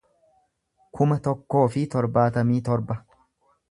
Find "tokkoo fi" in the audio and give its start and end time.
1.29-1.87